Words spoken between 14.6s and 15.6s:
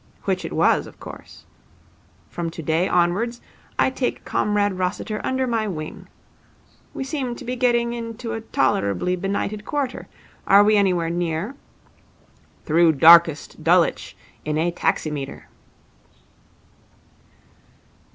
Taximeter."'